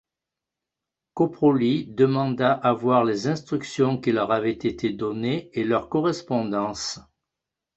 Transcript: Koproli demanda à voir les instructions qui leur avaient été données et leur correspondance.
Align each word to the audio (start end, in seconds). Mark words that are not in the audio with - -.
Koproli 1.13 1.85
demanda 1.95 2.53
à 2.53 2.73
voir 2.73 3.05
les 3.05 3.27
instructions 3.27 3.99
qui 4.01 4.11
leur 4.11 4.31
avaient 4.31 4.51
été 4.51 4.91
données 4.91 5.51
et 5.53 5.63
leur 5.63 5.89
correspondance. 5.89 6.99